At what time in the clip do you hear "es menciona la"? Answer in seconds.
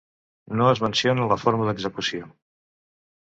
0.69-1.37